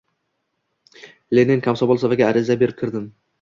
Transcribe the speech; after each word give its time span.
Le-nin 1.39 1.61
komsomol 1.67 2.01
safiga 2.05 2.31
ariza 2.31 2.57
berib 2.65 2.81
kirdim. 2.83 3.07